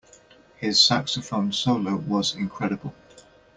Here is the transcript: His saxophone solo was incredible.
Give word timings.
His 0.57 0.81
saxophone 0.81 1.51
solo 1.51 1.95
was 1.95 2.33
incredible. 2.33 2.95